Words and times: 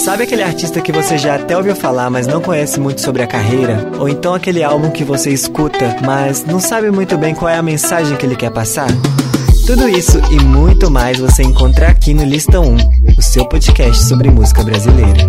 Sabe 0.00 0.22
aquele 0.22 0.42
artista 0.42 0.80
que 0.80 0.90
você 0.90 1.18
já 1.18 1.34
até 1.34 1.54
ouviu 1.54 1.76
falar, 1.76 2.08
mas 2.08 2.26
não 2.26 2.40
conhece 2.40 2.80
muito 2.80 3.02
sobre 3.02 3.22
a 3.22 3.26
carreira? 3.26 3.86
Ou 3.98 4.08
então 4.08 4.32
aquele 4.32 4.62
álbum 4.64 4.90
que 4.90 5.04
você 5.04 5.30
escuta, 5.30 5.98
mas 6.06 6.42
não 6.42 6.58
sabe 6.58 6.90
muito 6.90 7.18
bem 7.18 7.34
qual 7.34 7.50
é 7.50 7.58
a 7.58 7.62
mensagem 7.62 8.16
que 8.16 8.24
ele 8.24 8.34
quer 8.34 8.50
passar? 8.50 8.88
Tudo 9.66 9.86
isso 9.90 10.18
e 10.32 10.42
muito 10.42 10.90
mais 10.90 11.18
você 11.18 11.42
encontra 11.42 11.88
aqui 11.88 12.14
no 12.14 12.24
Lista 12.24 12.58
1, 12.58 12.76
o 13.18 13.22
seu 13.22 13.46
podcast 13.46 14.02
sobre 14.04 14.30
música 14.30 14.62
brasileira. 14.62 15.20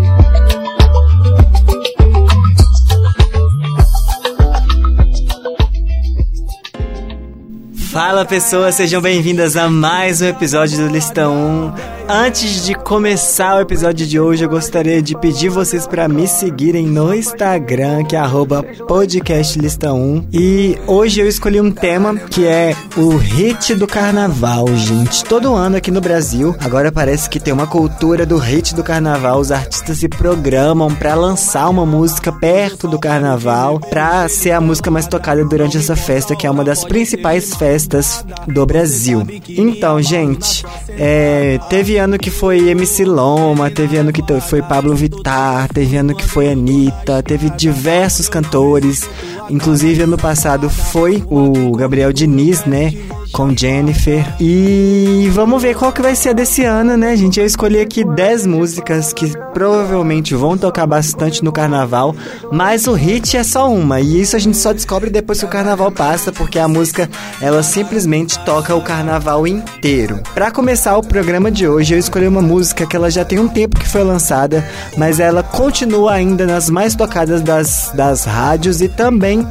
Fala 7.92 8.24
pessoas, 8.24 8.76
sejam 8.76 9.02
bem-vindas 9.02 9.58
a 9.58 9.70
mais 9.70 10.22
um 10.22 10.28
episódio 10.28 10.78
do 10.78 10.88
Lista 10.88 11.28
1. 11.28 11.91
Antes 12.14 12.66
de 12.66 12.76
começar 12.76 13.56
o 13.56 13.62
episódio 13.62 14.06
de 14.06 14.20
hoje, 14.20 14.44
eu 14.44 14.50
gostaria 14.50 15.02
de 15.02 15.18
pedir 15.18 15.48
vocês 15.48 15.88
para 15.88 16.10
me 16.10 16.28
seguirem 16.28 16.86
no 16.86 17.16
Instagram, 17.16 18.04
que 18.04 18.18
é 18.18 18.22
podcastlista1. 18.22 20.26
E 20.34 20.78
hoje 20.86 21.22
eu 21.22 21.28
escolhi 21.30 21.62
um 21.62 21.72
tema 21.72 22.18
que 22.18 22.46
é 22.46 22.76
o 22.98 23.16
hit 23.16 23.76
do 23.76 23.88
carnaval, 23.88 24.68
gente. 24.76 25.24
Todo 25.24 25.56
ano 25.56 25.78
aqui 25.78 25.90
no 25.90 26.02
Brasil, 26.02 26.54
agora 26.60 26.92
parece 26.92 27.30
que 27.30 27.40
tem 27.40 27.54
uma 27.54 27.66
cultura 27.66 28.26
do 28.26 28.38
hit 28.38 28.76
do 28.76 28.84
carnaval. 28.84 29.40
Os 29.40 29.50
artistas 29.50 30.00
se 30.00 30.10
programam 30.10 30.94
para 30.94 31.16
lançar 31.16 31.70
uma 31.70 31.86
música 31.86 32.30
perto 32.30 32.90
do 32.90 33.00
carnaval, 33.00 33.80
para 33.80 34.28
ser 34.28 34.52
a 34.52 34.60
música 34.60 34.92
mais 34.92 35.08
tocada 35.08 35.46
durante 35.46 35.78
essa 35.78 35.96
festa, 35.96 36.36
que 36.36 36.46
é 36.46 36.52
uma 36.52 36.66
das 36.66 36.84
principais 36.84 37.56
festas 37.56 38.26
do 38.50 38.66
Brasil. 38.66 39.26
Então, 39.48 40.02
gente, 40.02 40.66
é, 40.90 41.58
teve 41.70 42.01
ano 42.02 42.18
que 42.18 42.30
foi 42.30 42.70
MC 42.70 43.06
Loma, 43.06 43.70
teve 43.70 43.98
ano 43.98 44.12
que 44.12 44.22
foi 44.42 44.62
Pablo 44.62 44.96
Vittar, 44.96 45.68
teve 45.72 45.98
ano 45.98 46.16
que 46.16 46.26
foi 46.26 46.52
Anitta, 46.52 47.22
teve 47.24 47.50
diversos 47.52 48.28
cantores. 48.28 49.10
Inclusive, 49.50 50.04
ano 50.04 50.18
passado 50.18 50.70
foi 50.70 51.24
o 51.30 51.72
Gabriel 51.74 52.12
Diniz, 52.12 52.66
né? 52.66 52.94
Com 53.32 53.56
Jennifer. 53.56 54.26
E 54.40 55.30
vamos 55.32 55.62
ver 55.62 55.76
qual 55.76 55.92
que 55.92 56.02
vai 56.02 56.16
ser 56.16 56.34
desse 56.34 56.64
ano, 56.64 56.98
né, 56.98 57.16
gente? 57.16 57.40
Eu 57.40 57.46
escolhi 57.46 57.80
aqui 57.80 58.04
10 58.04 58.46
músicas 58.46 59.14
que 59.14 59.32
provavelmente 59.54 60.36
vão 60.36 60.58
tocar 60.58 60.86
bastante 60.86 61.44
no 61.44 61.52
carnaval, 61.52 62.16
mas 62.52 62.88
o 62.88 62.94
hit 62.94 63.38
é 63.38 63.44
só 63.44 63.72
uma. 63.72 64.00
E 64.00 64.22
isso 64.22 64.36
a 64.36 64.40
gente 64.40 64.58
só 64.58 64.74
descobre 64.74 65.10
depois 65.10 65.40
que 65.40 65.46
o 65.46 65.50
carnaval 65.50 65.92
passa, 65.92 66.32
porque 66.32 66.60
a 66.60 66.68
música 66.68 67.10
ela 67.42 67.64
simplesmente 67.64 68.38
toca 68.40 68.76
o 68.76 68.82
carnaval 68.82 69.48
inteiro. 69.48 70.22
Para 70.34 70.52
começar 70.52 70.98
o 70.98 71.04
programa 71.04 71.52
de 71.52 71.68
hoje, 71.68 71.94
eu 71.94 72.00
escolhi 72.00 72.28
uma 72.28 72.42
música 72.42 72.86
que 72.86 72.96
ela 72.96 73.10
já 73.10 73.24
tem 73.24 73.40
um 73.40 73.48
tempo 73.48 73.80
que 73.80 73.88
foi 73.88 74.04
lançada, 74.04 74.68
mas 74.98 75.20
ela 75.20 75.44
continua 75.44 76.14
ainda 76.14 76.46
nas 76.46 76.70
mais 76.70 76.96
tocadas 76.96 77.42
das, 77.42 77.92
das 77.94 78.26
rádios 78.26 78.82
e 78.82 78.88
também 78.88 79.48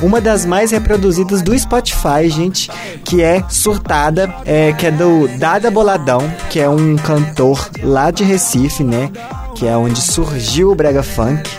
uma 0.00 0.20
das 0.20 0.44
mais 0.44 0.70
reproduzidas 0.70 1.42
do 1.42 1.58
Spotify, 1.58 2.28
gente, 2.28 2.70
que 3.04 3.22
é 3.22 3.44
Surtada, 3.48 4.32
é, 4.44 4.72
que 4.72 4.86
é 4.86 4.90
do 4.90 5.28
Dada 5.38 5.70
Boladão, 5.70 6.20
que 6.50 6.60
é 6.60 6.68
um 6.68 6.96
cantor 6.96 7.70
lá 7.82 8.10
de 8.10 8.24
Recife, 8.24 8.84
né? 8.84 9.10
Que 9.54 9.66
é 9.66 9.76
onde 9.76 10.00
surgiu 10.00 10.70
o 10.70 10.74
Brega 10.74 11.02
Funk. 11.02 11.50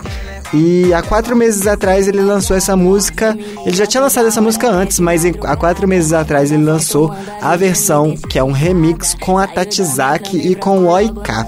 E 0.53 0.91
há 0.93 1.01
quatro 1.03 1.35
meses 1.35 1.67
atrás 1.67 2.07
ele 2.07 2.21
lançou 2.21 2.57
essa 2.57 2.75
música. 2.75 3.37
Ele 3.65 3.75
já 3.75 3.85
tinha 3.85 4.01
lançado 4.01 4.27
essa 4.27 4.41
música 4.41 4.69
antes, 4.69 4.99
mas 4.99 5.23
há 5.25 5.55
quatro 5.55 5.87
meses 5.87 6.11
atrás 6.11 6.51
ele 6.51 6.63
lançou 6.63 7.13
a 7.41 7.55
versão 7.55 8.15
que 8.15 8.39
é 8.39 8.43
um 8.43 8.51
remix 8.51 9.13
com 9.13 9.37
a 9.37 9.45
Tatizaki 9.45 10.37
e 10.37 10.55
com 10.55 10.79
o 10.79 10.87
Oika. 10.87 11.45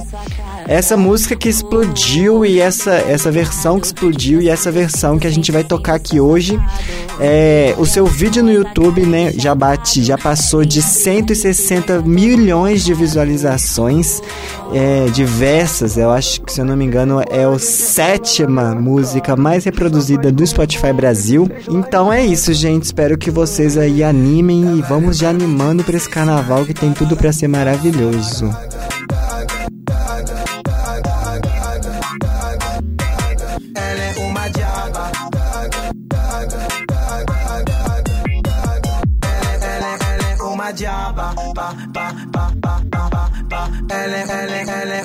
Essa 0.68 0.96
música 0.96 1.36
que 1.36 1.50
explodiu 1.50 2.46
e 2.46 2.60
essa, 2.60 2.94
essa 2.94 3.32
versão 3.32 3.80
que 3.80 3.88
explodiu 3.88 4.42
e 4.42 4.50
essa 4.50 4.72
versão 4.72 5.18
que 5.18 5.28
a 5.28 5.30
gente 5.30 5.52
vai 5.52 5.64
tocar 5.64 5.96
aqui 5.96 6.20
hoje, 6.20 6.60
é, 7.20 7.76
o 7.78 7.86
seu 7.86 8.06
vídeo 8.06 8.44
no 8.44 8.52
YouTube, 8.52 9.02
né, 9.06 9.32
já 9.34 9.54
bate, 9.54 10.04
já 10.04 10.18
passou 10.18 10.64
de 10.64 10.82
160 10.82 12.02
milhões 12.02 12.84
de 12.84 12.94
visualizações 12.94 14.22
é, 14.74 15.06
diversas. 15.12 15.98
Eu 15.98 16.12
acho 16.12 16.42
que, 16.42 16.52
se 16.52 16.62
eu 16.62 16.66
não 16.66 16.76
me 16.76 16.86
engano, 16.86 17.22
é 17.30 17.44
a 17.44 17.60
sétima 17.60 18.74
música 18.74 19.36
mais 19.36 19.66
reproduzida 19.66 20.32
do 20.32 20.46
Spotify 20.46 20.94
Brasil. 20.94 21.50
Então 21.70 22.12
é 22.12 22.26
isso, 22.26 22.54
gente. 22.54 22.84
Espero 22.84 23.18
que 23.18 23.30
vocês 23.30 23.78
aí 23.78 24.04
animem 24.04 24.78
e 24.78 24.82
vamos 24.82 25.18
já 25.18 25.30
animando 25.30 25.84
para 25.84 25.98
esse 25.98 26.10
carnaval 26.10 26.66
que 26.66 26.74
tem 26.74 26.92
tudo 26.94 27.16
para 27.16 27.32
ser 27.32 27.48
maravilhoso. 27.48 28.50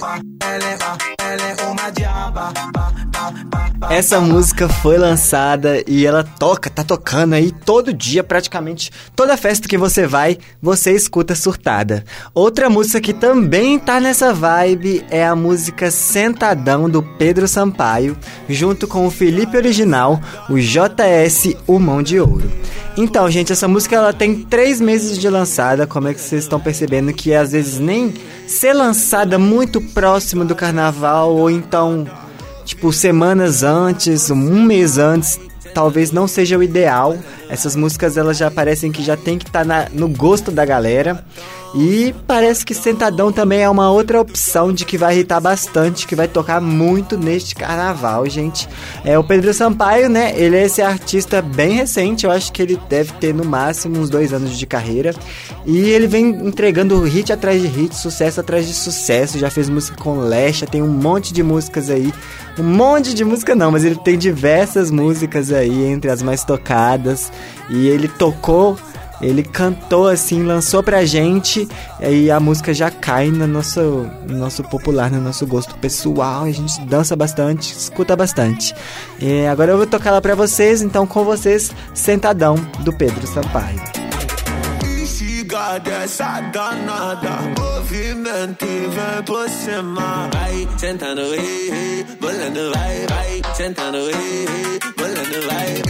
Ela, 0.06 0.35
Essa 3.88 4.20
música 4.20 4.68
foi 4.68 4.98
lançada 4.98 5.80
e 5.86 6.04
ela 6.04 6.24
toca, 6.24 6.68
tá 6.68 6.82
tocando 6.82 7.34
aí 7.34 7.52
todo 7.52 7.92
dia, 7.92 8.24
praticamente 8.24 8.90
toda 9.14 9.36
festa 9.36 9.68
que 9.68 9.78
você 9.78 10.08
vai, 10.08 10.38
você 10.60 10.90
escuta 10.90 11.36
surtada. 11.36 12.04
Outra 12.34 12.68
música 12.68 13.00
que 13.00 13.14
também 13.14 13.78
tá 13.78 14.00
nessa 14.00 14.34
vibe 14.34 15.04
é 15.08 15.24
a 15.24 15.36
música 15.36 15.88
Sentadão 15.92 16.90
do 16.90 17.00
Pedro 17.00 17.46
Sampaio, 17.46 18.16
junto 18.48 18.88
com 18.88 19.06
o 19.06 19.10
Felipe 19.10 19.56
Original, 19.56 20.20
o 20.50 20.58
JS 20.58 21.54
O 21.64 21.78
Mão 21.78 22.02
de 22.02 22.18
Ouro. 22.18 22.50
Então, 22.96 23.30
gente, 23.30 23.52
essa 23.52 23.68
música 23.68 23.94
ela 23.94 24.12
tem 24.12 24.42
três 24.42 24.80
meses 24.80 25.16
de 25.16 25.28
lançada. 25.28 25.86
Como 25.86 26.08
é 26.08 26.14
que 26.14 26.20
vocês 26.20 26.42
estão 26.42 26.58
percebendo 26.58 27.12
que 27.12 27.32
às 27.32 27.52
vezes 27.52 27.78
nem 27.78 28.12
ser 28.48 28.72
lançada 28.72 29.38
muito 29.38 29.80
próximo 29.80 30.44
do 30.44 30.56
carnaval 30.56 31.36
ou 31.36 31.48
então 31.48 32.04
tipo 32.66 32.92
semanas 32.92 33.62
antes, 33.62 34.28
um 34.28 34.64
mês 34.64 34.98
antes, 34.98 35.40
talvez 35.72 36.10
não 36.10 36.26
seja 36.26 36.58
o 36.58 36.62
ideal. 36.62 37.16
Essas 37.48 37.76
músicas 37.76 38.16
elas 38.16 38.36
já 38.36 38.50
parecem 38.50 38.90
que 38.90 39.02
já 39.02 39.16
tem 39.16 39.38
que 39.38 39.46
estar 39.46 39.64
tá 39.64 39.88
no 39.92 40.08
gosto 40.08 40.50
da 40.50 40.64
galera. 40.64 41.24
E 41.74 42.14
parece 42.26 42.64
que 42.64 42.72
Sentadão 42.72 43.30
também 43.30 43.60
é 43.60 43.68
uma 43.68 43.90
outra 43.90 44.18
opção 44.18 44.72
de 44.72 44.84
que 44.86 44.96
vai 44.96 45.14
irritar 45.14 45.40
bastante, 45.40 46.06
que 46.06 46.14
vai 46.14 46.26
tocar 46.26 46.58
muito 46.58 47.18
neste 47.18 47.54
carnaval, 47.54 48.26
gente. 48.30 48.66
É 49.04 49.18
o 49.18 49.24
Pedro 49.24 49.52
Sampaio, 49.52 50.08
né? 50.08 50.32
Ele 50.36 50.56
é 50.56 50.64
esse 50.64 50.80
artista 50.80 51.42
bem 51.42 51.72
recente, 51.72 52.24
eu 52.24 52.30
acho 52.30 52.50
que 52.50 52.62
ele 52.62 52.80
deve 52.88 53.12
ter 53.14 53.34
no 53.34 53.44
máximo 53.44 53.98
uns 53.98 54.08
dois 54.08 54.32
anos 54.32 54.56
de 54.56 54.64
carreira. 54.64 55.14
E 55.66 55.90
ele 55.90 56.06
vem 56.06 56.28
entregando 56.28 56.98
hit 57.02 57.30
atrás 57.30 57.60
de 57.60 57.68
hit, 57.68 57.94
sucesso 57.94 58.40
atrás 58.40 58.66
de 58.66 58.72
sucesso. 58.72 59.38
Já 59.38 59.50
fez 59.50 59.68
música 59.68 59.98
com 60.02 60.20
Lesha, 60.20 60.66
tem 60.66 60.80
um 60.82 60.88
monte 60.88 61.30
de 61.32 61.42
músicas 61.42 61.90
aí. 61.90 62.10
Um 62.58 62.62
monte 62.62 63.12
de 63.12 63.22
música 63.22 63.54
não, 63.54 63.70
mas 63.70 63.84
ele 63.84 63.96
tem 63.96 64.16
diversas 64.16 64.90
músicas 64.90 65.52
aí 65.52 65.84
entre 65.84 66.10
as 66.10 66.22
mais 66.22 66.42
tocadas. 66.42 67.30
E 67.68 67.88
ele 67.88 68.08
tocou 68.08 68.76
ele 69.20 69.42
cantou 69.42 70.08
assim, 70.08 70.42
lançou 70.42 70.82
pra 70.82 71.04
gente, 71.04 71.66
e 72.00 72.30
a 72.30 72.38
música 72.38 72.74
já 72.74 72.90
cai 72.90 73.30
no 73.30 73.46
nosso, 73.46 73.80
no 74.28 74.38
nosso 74.38 74.62
popular, 74.64 75.10
no 75.10 75.20
nosso 75.20 75.46
gosto 75.46 75.74
pessoal. 75.78 76.44
A 76.44 76.50
gente 76.50 76.80
dança 76.82 77.16
bastante, 77.16 77.72
escuta 77.72 78.14
bastante. 78.14 78.74
E 79.18 79.46
agora 79.46 79.72
eu 79.72 79.76
vou 79.76 79.86
tocar 79.86 80.10
ela 80.10 80.20
pra 80.20 80.34
vocês, 80.34 80.82
então 80.82 81.06
com 81.06 81.24
vocês, 81.24 81.72
Sentadão, 81.94 82.56
do 82.80 82.92
Pedro 82.92 83.26
Sampaio. 83.26 84.05
Dessa 85.82 86.40
danada 86.52 87.38
Movimento 87.58 88.64
e 88.64 88.86
vem 88.88 89.22
por 89.24 89.48
cima 89.48 90.28
Vai 90.32 90.68
sentando, 90.78 91.22
bolando, 92.20 92.72
vai, 92.74 93.06
vai 93.06 93.42
Sentando, 93.54 93.98
bolando, 94.96 95.46
vai 95.48 95.86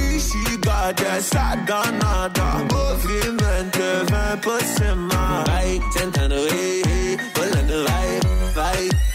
dessa 0.92 1.56
danada. 1.66 2.44
Movimento 2.72 3.78
vem 4.10 4.40
por 4.42 4.60
cima. 4.62 5.44
Vai 5.46 5.80
tentando 5.92 6.34
ir, 6.34 7.18
pulando, 7.32 7.84
vai, 7.88 8.20
vai, 8.54 8.54
vai, 8.54 8.88
vai. 8.88 9.05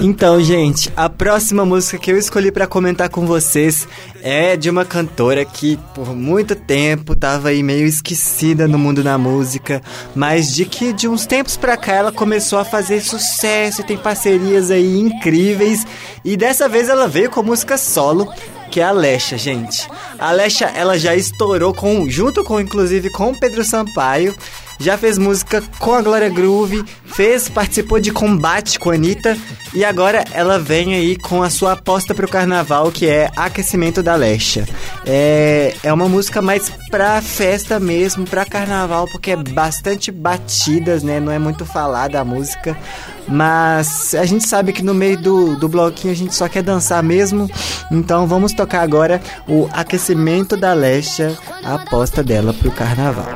Então, 0.00 0.40
gente, 0.40 0.92
a 0.96 1.10
próxima 1.10 1.64
música 1.64 1.98
que 1.98 2.12
eu 2.12 2.16
escolhi 2.16 2.52
para 2.52 2.68
comentar 2.68 3.08
com 3.08 3.26
vocês 3.26 3.88
é 4.22 4.56
de 4.56 4.70
uma 4.70 4.84
cantora 4.84 5.44
que 5.44 5.76
por 5.92 6.14
muito 6.14 6.54
tempo 6.54 7.16
tava 7.16 7.48
aí 7.48 7.64
meio 7.64 7.84
esquecida 7.84 8.68
no 8.68 8.78
mundo 8.78 9.02
da 9.02 9.18
música, 9.18 9.82
mas 10.14 10.54
de 10.54 10.64
que 10.64 10.92
de 10.92 11.08
uns 11.08 11.26
tempos 11.26 11.56
pra 11.56 11.76
cá 11.76 11.94
ela 11.94 12.12
começou 12.12 12.60
a 12.60 12.64
fazer 12.64 13.00
sucesso 13.00 13.80
e 13.80 13.84
tem 13.84 13.98
parcerias 13.98 14.70
aí 14.70 15.00
incríveis. 15.00 15.84
E 16.24 16.36
dessa 16.36 16.68
vez 16.68 16.88
ela 16.88 17.08
veio 17.08 17.28
com 17.28 17.42
música 17.42 17.76
solo 17.76 18.32
que 18.68 18.80
é 18.80 18.84
a 18.84 18.90
Lesha, 18.90 19.36
gente. 19.36 19.88
A 20.18 20.30
Lesha, 20.30 20.66
ela 20.66 20.98
já 20.98 21.14
estourou 21.14 21.74
com, 21.74 22.08
junto 22.08 22.44
com, 22.44 22.60
inclusive, 22.60 23.10
com 23.10 23.30
o 23.30 23.40
Pedro 23.40 23.64
Sampaio. 23.64 24.34
já 24.78 24.96
fez 24.96 25.18
música 25.18 25.62
com 25.78 25.92
a 25.92 26.00
Glória 26.00 26.28
Groove, 26.28 26.84
fez, 27.04 27.48
participou 27.48 27.98
de 27.98 28.12
combate 28.12 28.78
com 28.78 28.90
a 28.90 28.94
Anitta 28.94 29.36
e 29.74 29.84
agora 29.84 30.24
ela 30.32 30.58
vem 30.58 30.94
aí 30.94 31.16
com 31.16 31.42
a 31.42 31.50
sua 31.50 31.72
aposta 31.72 32.14
pro 32.14 32.28
carnaval, 32.28 32.92
que 32.92 33.08
é 33.08 33.30
Aquecimento 33.36 34.02
da 34.02 34.14
Lecha. 34.14 34.66
É, 35.04 35.74
é 35.82 35.92
uma 35.92 36.08
música 36.08 36.40
mais 36.40 36.70
pra 36.90 37.20
festa 37.20 37.80
mesmo, 37.80 38.24
pra 38.24 38.44
carnaval, 38.44 39.08
porque 39.10 39.32
é 39.32 39.36
bastante 39.36 40.12
batidas, 40.12 41.02
né? 41.02 41.18
Não 41.18 41.32
é 41.32 41.38
muito 41.38 41.66
falada 41.66 42.20
a 42.20 42.24
música. 42.24 42.78
Mas 43.28 44.14
a 44.14 44.24
gente 44.24 44.48
sabe 44.48 44.72
que 44.72 44.82
no 44.82 44.94
meio 44.94 45.18
do, 45.18 45.56
do 45.56 45.68
bloquinho 45.68 46.12
a 46.12 46.16
gente 46.16 46.34
só 46.34 46.48
quer 46.48 46.62
dançar 46.62 47.02
mesmo. 47.02 47.48
Então 47.90 48.26
vamos 48.26 48.52
tocar 48.52 48.82
agora 48.82 49.20
o 49.46 49.68
Aquecimento 49.72 50.56
da 50.56 50.72
Lecha, 50.72 51.36
a 51.62 51.74
aposta 51.74 52.22
dela 52.22 52.52
pro 52.54 52.70
carnaval. 52.70 53.26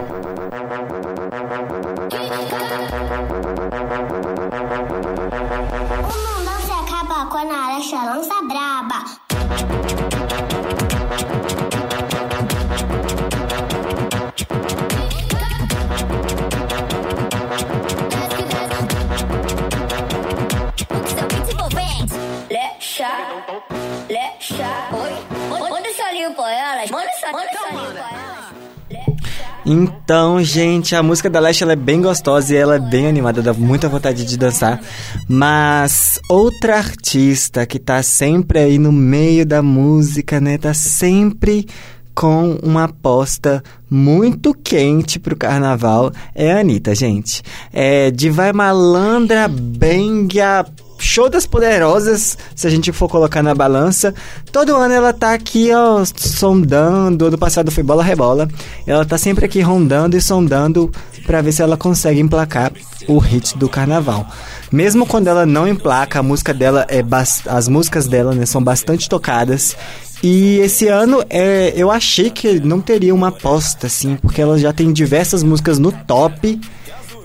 Então, 29.73 30.45
gente, 30.45 30.95
a 30.95 31.03
música 31.03 31.31
da 31.31 31.41
Leste 31.41 31.63
ela 31.63 31.73
é 31.73 31.77
bem 31.77 32.03
gostosa 32.03 32.53
e 32.53 32.57
ela 32.59 32.77
é 32.77 32.79
bem 32.79 33.07
animada, 33.07 33.41
dá 33.41 33.55
muita 33.55 33.89
vontade 33.89 34.23
de 34.23 34.37
dançar. 34.37 34.79
Mas 35.27 36.21
outra 36.29 36.77
artista 36.77 37.65
que 37.65 37.79
tá 37.79 38.03
sempre 38.03 38.59
aí 38.59 38.77
no 38.77 38.93
meio 38.93 39.47
da 39.47 39.63
música, 39.63 40.39
né? 40.43 40.59
Tá 40.59 40.75
sempre 40.75 41.67
com 42.15 42.59
uma 42.63 42.85
aposta 42.85 43.63
muito 43.89 44.53
quente 44.53 45.19
pro 45.19 45.35
carnaval 45.35 46.13
é 46.35 46.53
a 46.53 46.61
Anitta, 46.61 46.95
gente. 46.95 47.43
É 47.73 48.11
de 48.11 48.29
vai 48.29 48.53
malandra, 48.53 49.49
benga, 49.49 50.67
show 51.03 51.29
das 51.29 51.47
poderosas, 51.47 52.39
se 52.55 52.67
a 52.67 52.71
gente 52.71 52.93
for 52.93 53.09
colocar 53.09 53.43
na 53.43 53.55
balança. 53.55 54.15
Todo 54.51 54.77
ano 54.77 54.95
ela 54.95 55.13
tá 55.13 55.35
aqui, 55.35 55.71
ó, 55.73 56.05
sondando. 56.05 57.27
Ano 57.27 57.39
passado 57.39 57.71
foi 57.71 57.83
bola 57.83 58.03
rebola. 58.03 58.49
Ela 58.87 59.05
tá 59.05 59.19
sempre 59.19 59.45
aqui 59.45 59.61
rondando 59.61 60.17
e 60.17 60.21
sondando 60.21 60.91
para 61.27 61.41
ver 61.41 61.53
se 61.53 61.63
ela 61.63 61.77
consegue 61.77 62.21
emplacar 62.21 62.73
o 63.09 63.19
hit 63.19 63.57
do 63.59 63.69
carnaval. 63.69 64.27
Mesmo 64.71 65.07
quando 65.07 65.29
ela 65.29 65.45
não 65.45 65.67
emplaca, 65.69 66.21
a 66.21 66.23
música 66.23 66.55
dela 66.55 66.87
é 66.89 67.03
as 67.47 67.69
músicas 67.69 68.07
dela, 68.07 68.35
né, 68.35 68.47
são 68.47 68.63
bastante 68.63 69.09
tocadas. 69.09 69.77
E 70.23 70.59
esse 70.59 70.87
ano 70.87 71.23
é, 71.29 71.73
eu 71.75 71.91
achei 71.91 72.31
que 72.31 72.61
não 72.61 72.81
teria 72.81 73.15
uma 73.15 73.29
aposta 73.29 73.89
assim, 73.89 74.17
porque 74.17 74.41
ela 74.41 74.57
já 74.57 74.73
tem 74.73 74.93
diversas 74.93 75.43
músicas 75.43 75.79
no 75.79 75.91
top 75.91 76.61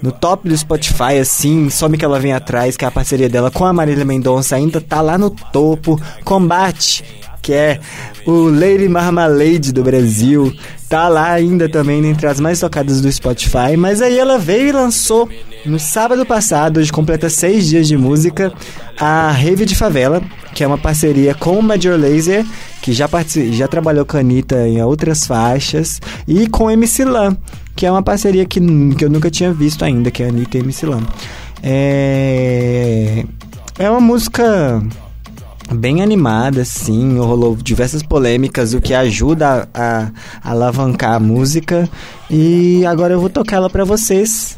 no 0.02 0.12
top 0.12 0.48
do 0.48 0.58
Spotify, 0.58 1.18
assim, 1.22 1.70
some 1.70 1.98
que 1.98 2.06
ela 2.06 2.20
vem 2.20 2.34
atrás, 2.34 2.78
que 2.78 2.86
é 2.86 2.88
a 2.88 2.92
parceria 2.92 3.30
dela 3.30 3.52
com 3.52 3.66
a 3.66 3.74
Marília 3.74 4.06
Mendonça, 4.06 4.56
ainda 4.56 4.80
tá 4.80 5.02
lá 5.02 5.18
no 5.18 5.30
topo. 5.30 6.00
Combate, 6.24 7.04
que 7.42 7.54
é 7.54 7.80
o 8.26 8.50
Lady 8.50 8.90
Marmalade 8.90 9.72
do 9.72 9.84
Brasil, 9.84 10.54
tá 10.90 11.08
lá 11.08 11.32
ainda 11.32 11.70
também 11.70 12.06
entre 12.06 12.28
as 12.28 12.40
mais 12.40 12.60
tocadas 12.60 13.02
do 13.02 13.12
Spotify. 13.12 13.78
Mas 13.78 14.02
aí 14.02 14.20
ela 14.20 14.38
veio 14.38 14.68
e 14.68 14.72
lançou 14.72 15.30
no 15.66 15.80
sábado 15.80 16.26
passado, 16.26 16.80
hoje 16.80 16.92
completa 16.92 17.30
seis 17.30 17.68
dias 17.68 17.88
de 17.88 17.98
música, 17.98 18.54
a 19.00 19.32
Rave 19.32 19.66
de 19.66 19.76
Favela, 19.76 20.22
que 20.54 20.64
é 20.64 20.68
uma 20.68 20.78
parceria 20.78 21.34
com 21.34 21.58
o 21.58 21.64
Major 21.64 21.98
Laser, 21.98 22.46
que 22.82 22.94
já, 22.94 23.10
já 23.52 23.68
trabalhou 23.68 24.06
com 24.06 24.18
a 24.18 24.20
Anitta 24.20 24.68
em 24.68 24.82
outras 24.82 25.26
faixas, 25.26 26.00
e 26.28 26.48
com 26.48 26.70
MC 26.70 27.06
Lan, 27.06 27.38
que 27.78 27.86
é 27.86 27.92
uma 27.92 28.02
parceria 28.02 28.44
que, 28.44 28.60
que 28.96 29.06
eu 29.06 29.10
nunca 29.10 29.30
tinha 29.30 29.54
visto 29.54 29.86
ainda, 29.86 30.10
que 30.10 30.24
é 30.24 30.26
a 30.26 30.30
Anitta 30.30 30.58
e 30.58 30.62
MC 30.62 30.88
Lan. 30.88 31.04
É, 31.62 33.24
é 33.78 33.90
uma 33.90 34.02
música 34.02 34.84
bem 35.72 36.02
animada, 36.02 36.66
sim, 36.66 37.20
rolou 37.20 37.56
diversas 37.56 38.02
polêmicas, 38.02 38.74
o 38.74 38.82
que 38.82 38.96
ajuda 38.96 39.70
a, 39.72 40.10
a 40.44 40.52
alavancar 40.52 41.14
a 41.14 41.20
música. 41.20 41.88
E 42.32 42.84
agora 42.84 43.14
eu 43.14 43.20
vou 43.20 43.30
tocar 43.30 43.58
ela 43.58 43.70
para 43.70 43.86
vocês. 43.86 44.58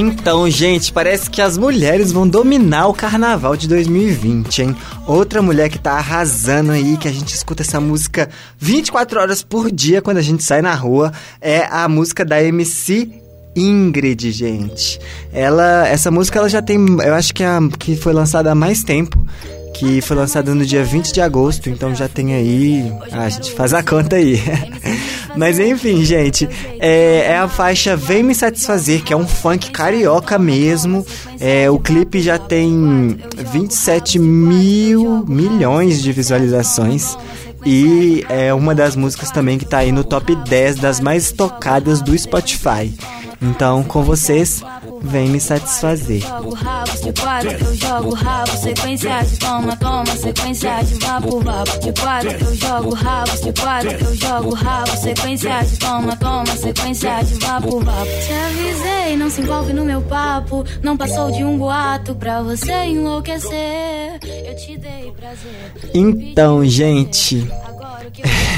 Então, 0.00 0.48
gente, 0.48 0.92
parece 0.92 1.28
que 1.28 1.42
as 1.42 1.58
mulheres 1.58 2.12
vão 2.12 2.26
dominar 2.26 2.86
o 2.86 2.94
carnaval 2.94 3.56
de 3.56 3.66
2020, 3.66 4.62
hein? 4.62 4.76
Outra 5.08 5.42
mulher 5.42 5.68
que 5.68 5.76
tá 5.76 5.94
arrasando 5.94 6.70
aí, 6.70 6.96
que 6.96 7.08
a 7.08 7.12
gente 7.12 7.34
escuta 7.34 7.64
essa 7.64 7.80
música 7.80 8.28
24 8.60 9.18
horas 9.18 9.42
por 9.42 9.72
dia 9.72 10.00
quando 10.00 10.18
a 10.18 10.22
gente 10.22 10.44
sai 10.44 10.62
na 10.62 10.72
rua, 10.72 11.12
é 11.40 11.66
a 11.68 11.88
música 11.88 12.24
da 12.24 12.40
MC 12.40 13.10
Ingrid, 13.56 14.30
gente. 14.30 15.00
Ela, 15.32 15.88
essa 15.88 16.12
música 16.12 16.38
ela 16.38 16.48
já 16.48 16.62
tem, 16.62 16.78
eu 17.04 17.14
acho 17.14 17.34
que, 17.34 17.42
é 17.42 17.48
a, 17.48 17.58
que 17.76 17.96
foi 17.96 18.12
lançada 18.12 18.52
há 18.52 18.54
mais 18.54 18.84
tempo 18.84 19.18
que 19.74 20.00
foi 20.00 20.16
lançada 20.16 20.54
no 20.54 20.64
dia 20.64 20.84
20 20.84 21.12
de 21.12 21.20
agosto, 21.20 21.68
então 21.68 21.94
já 21.94 22.08
tem 22.08 22.34
aí. 22.34 22.92
Ah, 23.12 23.24
a 23.24 23.28
gente 23.28 23.52
faz 23.52 23.72
a 23.72 23.82
conta 23.82 24.16
aí. 24.16 24.40
Mas 25.36 25.58
enfim, 25.58 26.04
gente, 26.04 26.48
é, 26.80 27.26
é, 27.28 27.38
a 27.38 27.48
faixa 27.48 27.96
Vem 27.96 28.22
Me 28.22 28.34
Satisfazer, 28.34 29.04
que 29.04 29.12
é 29.12 29.16
um 29.16 29.26
funk 29.26 29.70
carioca 29.70 30.38
mesmo. 30.38 31.06
É, 31.38 31.70
o 31.70 31.78
clipe 31.78 32.20
já 32.20 32.38
tem 32.38 33.16
27 33.52 34.18
mil 34.18 35.24
milhões 35.28 36.02
de 36.02 36.12
visualizações. 36.12 37.16
E 37.64 38.24
é 38.28 38.52
uma 38.54 38.74
das 38.74 38.96
músicas 38.96 39.30
também 39.30 39.58
que 39.58 39.64
tá 39.64 39.78
aí 39.78 39.92
no 39.92 40.02
top 40.02 40.34
10 40.34 40.76
das 40.76 41.00
mais 41.00 41.30
tocadas 41.30 42.00
do 42.00 42.16
Spotify. 42.16 42.92
Então, 43.40 43.84
com 43.84 44.02
vocês, 44.02 44.62
vem 45.02 45.28
me 45.28 45.40
satisfazer. 45.40 46.20
Jogo 46.20 46.54
rabo, 46.54 46.90
de 46.92 47.12
quatro, 47.20 47.50
eu 47.50 47.74
jogo 47.74 48.14
rabo, 48.14 48.50
sequência 48.56 49.22
de 49.22 49.38
toma, 49.38 49.76
toma, 49.76 50.06
sequência 50.06 50.82
de 50.82 50.94
vapo, 50.94 51.40
vapo. 51.40 51.78
De 51.78 51.92
quatro, 52.00 52.30
eu 52.30 52.54
jogo 52.54 52.94
rabo, 52.94 53.30
de 53.30 53.52
quatro, 53.60 53.90
eu 53.90 54.14
jogo 54.16 54.54
rabo, 54.54 54.96
sequência 54.96 55.60
de 55.62 55.78
toma, 55.78 56.16
toma, 56.16 56.56
sequência 56.56 57.22
de 57.22 57.34
vapo, 57.34 57.80
vapo. 57.80 58.06
Te 58.06 58.32
avisei, 58.32 59.16
não 59.16 59.30
se 59.30 59.40
envolve 59.40 59.72
no 59.72 59.84
meu 59.84 60.02
papo, 60.02 60.64
não 60.82 60.96
passou 60.96 61.30
de 61.30 61.44
um 61.44 61.58
boato 61.58 62.14
pra 62.14 62.42
você 62.42 62.72
enlouquecer. 62.84 64.18
Eu 64.22 64.56
te 64.56 64.76
dei 64.76 65.12
prazer. 65.12 65.72
Então, 65.94 66.64
gente. 66.64 67.46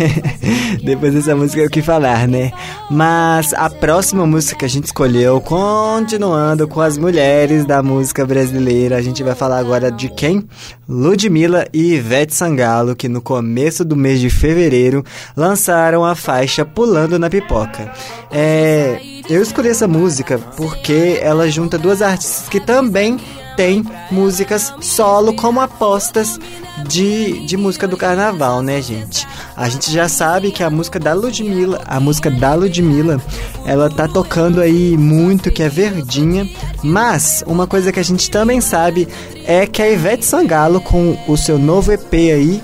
Depois 0.85 1.15
dessa 1.15 1.35
música 1.35 1.63
é 1.63 1.67
o 1.67 1.71
que 1.71 1.83
falar, 1.83 2.27
né? 2.27 2.53
Mas 2.91 3.53
a 3.55 3.69
próxima 3.69 4.27
música 4.27 4.59
que 4.59 4.65
a 4.65 4.69
gente 4.69 4.85
escolheu, 4.85 5.41
continuando 5.41 6.67
com 6.67 6.81
as 6.81 6.99
mulheres 6.99 7.65
da 7.65 7.83
música 7.83 8.27
brasileira, 8.27 8.97
a 8.97 9.03
gente 9.03 9.23
vai 9.23 9.35
falar 9.35 9.59
agora 9.59 9.91
de 9.91 10.09
quem? 10.09 10.47
Ludmilla 10.89 11.67
e 11.73 11.95
Ivete 11.95 12.35
Sangalo, 12.35 12.97
que 12.97 13.09
no 13.09 13.21
começo 13.21 13.85
do 13.85 13.97
mês 13.97 14.21
de 14.21 14.31
fevereiro 14.31 15.05
lançaram 15.37 16.05
a 16.05 16.15
faixa 16.15 16.65
Pulando 16.65 17.19
na 17.19 17.31
Pipoca. 17.31 17.93
É, 18.31 19.01
eu 19.29 19.43
escolhi 19.43 19.69
essa 19.69 19.87
música 19.87 20.39
porque 20.57 21.19
ela 21.23 21.49
junta 21.49 21.79
duas 21.79 22.03
artistas 22.03 22.49
que 22.49 22.61
também 22.61 23.19
têm 23.57 23.85
músicas 24.11 24.75
solo 24.81 25.35
como 25.35 25.61
apostas 25.61 26.39
de, 26.87 27.45
de 27.47 27.57
música 27.57 27.87
do 27.87 27.97
carnaval, 27.97 28.63
né, 28.63 28.81
gente? 28.81 29.27
A 29.57 29.69
gente 29.69 29.91
já 29.91 30.09
sabe 30.09 30.51
que 30.51 30.63
a 30.63 30.71
música 30.71 30.99
da 30.99 31.13
Ludmilla, 31.13 31.83
a 31.87 32.01
música 32.01 32.31
da 32.31 32.55
Ludmilla, 32.55 33.21
ela 33.65 33.91
tá 33.91 34.09
tocando 34.09 34.61
aí 34.61 34.97
muito, 34.97 35.51
que 35.51 35.63
é 35.63 35.69
verdinha, 35.69 36.49
mas 36.83 37.45
uma 37.47 37.67
coisa 37.67 37.93
que 37.93 38.01
a 38.01 38.05
gente 38.05 38.31
também 38.31 38.61
sabe 38.61 39.09
é 39.45 39.67
que 39.67 39.83
a 39.83 39.91
Ivete 39.91 40.25
Sangalo, 40.25 40.81
com 40.81 41.17
o 41.29 41.37
seu 41.37 41.59
novo 41.59 41.93
EP 41.93 42.13
aí, 42.13 42.63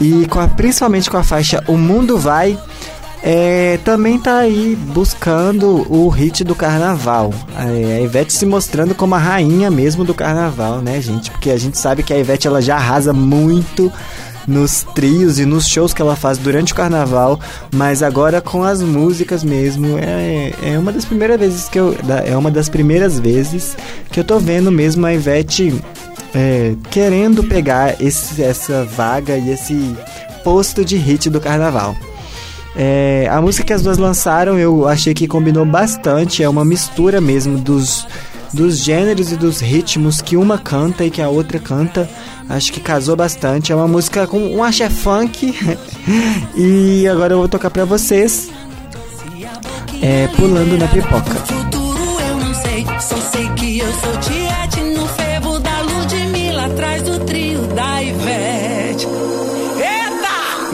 e 0.00 0.26
com 0.26 0.40
a, 0.40 0.48
principalmente 0.48 1.08
com 1.08 1.16
a 1.16 1.22
faixa 1.22 1.62
O 1.68 1.76
Mundo 1.76 2.18
Vai, 2.18 2.58
é, 3.26 3.78
também 3.78 4.18
tá 4.18 4.36
aí 4.36 4.76
buscando 4.76 5.90
o 5.90 6.10
hit 6.10 6.44
do 6.44 6.54
carnaval. 6.54 7.32
É, 7.56 7.96
a 7.96 8.00
Ivete 8.02 8.34
se 8.34 8.44
mostrando 8.44 8.94
como 8.94 9.14
a 9.14 9.18
rainha 9.18 9.70
mesmo 9.70 10.04
do 10.04 10.12
carnaval, 10.12 10.82
né, 10.82 11.00
gente? 11.00 11.30
Porque 11.30 11.50
a 11.50 11.56
gente 11.56 11.78
sabe 11.78 12.02
que 12.02 12.12
a 12.12 12.18
Ivete 12.18 12.46
ela 12.46 12.60
já 12.60 12.76
arrasa 12.76 13.14
muito 13.14 13.90
nos 14.46 14.82
trios 14.94 15.38
e 15.38 15.46
nos 15.46 15.66
shows 15.66 15.94
que 15.94 16.02
ela 16.02 16.14
faz 16.14 16.36
durante 16.36 16.74
o 16.74 16.76
carnaval, 16.76 17.40
mas 17.74 18.02
agora 18.02 18.42
com 18.42 18.62
as 18.62 18.82
músicas 18.82 19.42
mesmo. 19.42 19.96
É, 19.98 20.52
é 20.62 20.78
uma 20.78 20.92
das 20.92 21.06
primeiras 21.06 21.40
vezes 21.40 21.66
que 21.66 21.80
eu. 21.80 21.96
É 22.26 22.36
uma 22.36 22.50
das 22.50 22.68
primeiras 22.68 23.18
vezes 23.18 23.74
que 24.12 24.20
eu 24.20 24.24
tô 24.24 24.38
vendo 24.38 24.70
mesmo 24.70 25.06
a 25.06 25.14
Ivete 25.14 25.82
é, 26.34 26.74
querendo 26.90 27.42
pegar 27.42 27.98
esse, 28.02 28.42
essa 28.42 28.84
vaga 28.84 29.38
e 29.38 29.50
esse 29.50 29.96
posto 30.44 30.84
de 30.84 30.98
hit 30.98 31.30
do 31.30 31.40
carnaval. 31.40 31.96
É, 32.76 33.28
a 33.30 33.40
música 33.40 33.64
que 33.64 33.72
as 33.72 33.82
duas 33.82 33.98
lançaram 33.98 34.58
eu 34.58 34.88
achei 34.88 35.14
que 35.14 35.28
combinou 35.28 35.64
bastante, 35.64 36.42
é 36.42 36.48
uma 36.48 36.64
mistura 36.64 37.20
mesmo 37.20 37.56
dos, 37.56 38.06
dos 38.52 38.78
gêneros 38.78 39.30
e 39.30 39.36
dos 39.36 39.60
ritmos 39.60 40.20
que 40.20 40.36
uma 40.36 40.58
canta 40.58 41.04
e 41.04 41.10
que 41.10 41.22
a 41.22 41.28
outra 41.28 41.58
canta. 41.58 42.08
Acho 42.48 42.72
que 42.72 42.80
casou 42.80 43.16
bastante. 43.16 43.72
É 43.72 43.74
uma 43.74 43.88
música 43.88 44.26
com 44.26 44.38
um 44.38 44.62
axé 44.62 44.90
funk. 44.90 45.54
e 46.54 47.08
agora 47.08 47.34
eu 47.34 47.38
vou 47.38 47.48
tocar 47.48 47.70
pra 47.70 47.84
vocês. 47.84 48.50
É, 50.02 50.28
pulando 50.36 50.76
na 50.76 50.86
pipoca. 50.88 51.34
Futuro 51.46 52.20
eu 52.20 52.36
não 52.36 52.54
sei, 52.54 52.84
só 53.00 53.16
sei 53.16 53.48
que 53.56 53.78
eu 53.78 53.92
sou 53.94 54.16
tiete 54.18 54.53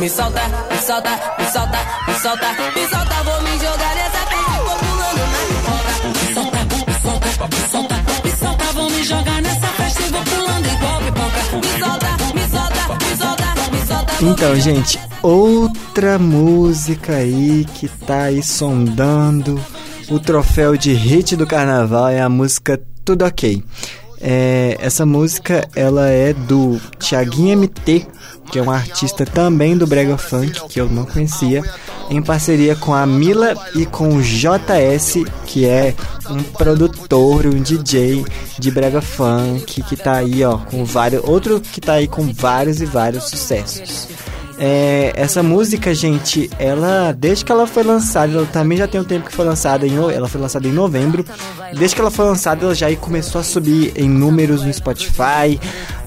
Me 0.00 0.08
solta, 0.08 0.40
me 0.70 0.78
solta, 0.78 1.10
me 1.38 1.44
solta, 1.50 1.78
me 2.08 2.14
solta, 2.14 2.48
me 2.74 2.88
solta, 2.88 3.22
vou 3.22 3.42
me 3.42 3.52
jogar 3.58 3.94
nessa 3.96 4.24
pista, 4.30 4.56
vou 4.64 4.78
pulando 4.78 5.22
na 5.28 5.40
pipoca. 5.50 5.92
Me 6.08 6.32
solta, 6.32 6.60
me 6.64 6.94
solta, 7.02 7.48
me 7.48 7.68
solta, 7.70 7.96
me 8.24 8.30
solta, 8.30 8.64
vou 8.72 8.90
me 8.90 9.04
jogar 9.04 9.42
nessa 9.42 9.66
festa 9.66 10.02
e 10.02 10.08
vou 10.08 10.22
pulando 10.22 10.66
igual 10.66 11.00
pipoca. 11.02 11.40
Me 11.54 11.72
solta, 11.84 12.34
me 12.34 12.48
solta, 12.48 13.04
me 13.04 13.16
solta, 13.18 13.70
me 13.70 13.86
solta. 13.86 14.24
Então, 14.24 14.56
gente, 14.56 14.98
outra 15.22 16.18
música 16.18 17.16
aí 17.16 17.66
que 17.74 17.86
tá 17.86 18.22
aí 18.22 18.42
sondando 18.42 19.62
o 20.08 20.18
troféu 20.18 20.78
de 20.78 20.94
hit 20.94 21.36
do 21.36 21.46
carnaval 21.46 22.08
é 22.08 22.22
a 22.22 22.28
música 22.30 22.80
Tudo 23.04 23.26
Ok. 23.26 23.62
É, 24.22 24.76
essa 24.80 25.06
música 25.06 25.66
ela 25.74 26.08
é 26.08 26.34
do 26.34 26.78
Thiaguinho 26.98 27.56
MT, 27.58 28.06
que 28.50 28.58
é 28.58 28.62
um 28.62 28.70
artista 28.70 29.24
também 29.24 29.76
do 29.76 29.86
Brega 29.86 30.16
Funk, 30.16 30.68
que 30.68 30.80
eu 30.80 30.88
não 30.88 31.04
conhecia, 31.04 31.62
em 32.10 32.20
parceria 32.20 32.74
com 32.74 32.92
a 32.92 33.06
Mila 33.06 33.54
e 33.74 33.86
com 33.86 34.16
o 34.16 34.22
JS, 34.22 35.24
que 35.46 35.66
é 35.66 35.94
um 36.28 36.42
produtor, 36.42 37.46
um 37.46 37.62
DJ 37.62 38.24
de 38.58 38.70
Brega 38.70 39.00
Funk, 39.00 39.82
que 39.82 39.96
tá 39.96 40.16
aí, 40.16 40.44
ó, 40.44 40.58
com 40.58 40.84
vários. 40.84 41.22
Outro 41.24 41.60
que 41.60 41.80
tá 41.80 41.94
aí 41.94 42.08
com 42.08 42.32
vários 42.32 42.80
e 42.80 42.86
vários 42.86 43.24
sucessos. 43.24 44.08
É, 44.62 45.14
essa 45.16 45.42
música, 45.42 45.94
gente, 45.94 46.50
ela 46.58 47.12
desde 47.12 47.46
que 47.46 47.50
ela 47.50 47.66
foi 47.66 47.82
lançada, 47.82 48.30
ela 48.30 48.44
também 48.44 48.76
já 48.76 48.86
tem 48.86 49.00
um 49.00 49.04
tempo 49.04 49.26
que 49.26 49.34
foi 49.34 49.46
lançada 49.46 49.86
em 49.86 49.96
ela 49.96 50.28
foi 50.28 50.38
lançada 50.38 50.68
em 50.68 50.72
novembro. 50.72 51.24
Desde 51.74 51.94
que 51.94 52.00
ela 52.02 52.10
foi 52.10 52.26
lançada, 52.26 52.66
ela 52.66 52.74
já 52.74 52.94
começou 52.96 53.40
a 53.40 53.44
subir 53.44 53.90
em 53.96 54.06
números 54.06 54.62
no 54.62 54.70
Spotify. 54.70 55.58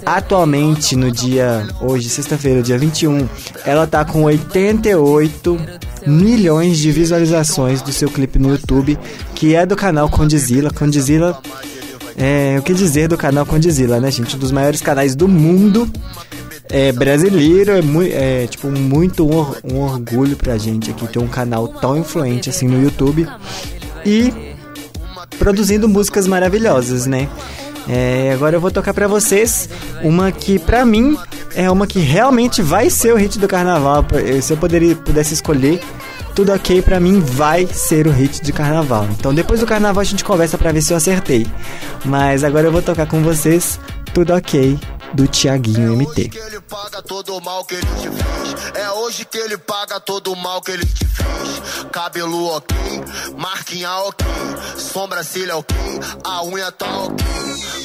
Atualmente, 0.05 0.95
no 0.95 1.11
dia 1.11 1.65
hoje, 1.79 2.09
sexta-feira, 2.09 2.61
dia 2.61 2.77
21, 2.77 3.27
ela 3.65 3.87
tá 3.87 4.03
com 4.03 4.23
88 4.23 5.57
milhões 6.05 6.77
de 6.77 6.91
visualizações 6.91 7.81
do 7.81 7.91
seu 7.91 8.09
clipe 8.09 8.37
no 8.37 8.49
YouTube, 8.49 8.97
que 9.33 9.55
é 9.55 9.65
do 9.65 9.75
canal 9.75 10.09
Condizila. 10.09 10.71
Condizila 10.71 11.39
é, 12.17 12.57
o 12.59 12.61
que 12.61 12.73
dizer 12.73 13.07
do 13.07 13.17
canal 13.17 13.45
Condizila, 13.45 13.99
né, 13.99 14.11
gente? 14.11 14.35
Um 14.35 14.39
dos 14.39 14.51
maiores 14.51 14.81
canais 14.81 15.15
do 15.15 15.27
mundo 15.27 15.89
é, 16.69 16.91
brasileiro, 16.91 17.71
é, 17.71 18.43
é 18.43 18.47
tipo 18.47 18.69
muito 18.69 19.25
um, 19.25 19.73
um 19.73 19.81
orgulho 19.81 20.35
pra 20.35 20.57
gente 20.57 20.91
aqui 20.91 21.07
ter 21.07 21.19
um 21.19 21.27
canal 21.27 21.67
tão 21.67 21.97
influente 21.97 22.49
assim 22.49 22.67
no 22.67 22.81
YouTube 22.81 23.27
e 24.05 24.33
produzindo 25.37 25.87
músicas 25.87 26.27
maravilhosas, 26.27 27.05
né? 27.05 27.29
É, 27.87 28.31
agora 28.33 28.55
eu 28.55 28.61
vou 28.61 28.71
tocar 28.71 28.93
para 28.93 29.07
vocês 29.07 29.69
uma 30.01 30.31
que 30.31 30.57
para 30.57 30.85
mim 30.85 31.17
é 31.55 31.69
uma 31.69 31.85
que 31.85 31.99
realmente 31.99 32.61
vai 32.61 32.89
ser 32.89 33.13
o 33.13 33.17
hit 33.17 33.39
do 33.39 33.47
carnaval. 33.47 34.05
Se 34.41 34.53
eu 34.53 34.57
poderia, 34.57 34.95
pudesse 34.95 35.33
escolher, 35.33 35.81
tudo 36.33 36.53
ok 36.53 36.81
para 36.81 36.99
mim 36.99 37.19
vai 37.19 37.67
ser 37.67 38.07
o 38.07 38.11
hit 38.11 38.41
de 38.41 38.51
carnaval. 38.51 39.07
Então 39.11 39.33
depois 39.33 39.59
do 39.59 39.65
carnaval 39.65 40.01
a 40.01 40.05
gente 40.05 40.23
conversa 40.23 40.57
para 40.57 40.71
ver 40.71 40.81
se 40.81 40.93
eu 40.93 40.97
acertei. 40.97 41.45
Mas 42.05 42.43
agora 42.43 42.67
eu 42.67 42.71
vou 42.71 42.81
tocar 42.81 43.05
com 43.05 43.21
vocês, 43.21 43.79
tudo 44.13 44.33
ok 44.33 44.79
do 45.13 45.27
Tiaguinho 45.27 45.95
MT. 45.95 46.31
É 48.75 48.91
hoje 48.91 49.25
que 49.25 49.37
ele 49.37 49.57
paga 49.57 49.99
todo 49.99 50.31
o 50.31 50.35
mal 50.35 50.61
que 50.61 50.71
ele 50.71 50.85
te 50.85 51.05
fez. 51.05 51.87
Cabelo 51.91 52.47
ok, 52.47 52.75
marquinha 53.37 53.91
ok, 53.91 54.25
sobrancelha 54.77 55.57
ok, 55.57 55.75
a 56.23 56.43
unha 56.43 56.71
tá 56.71 56.87
ok. 56.99 57.25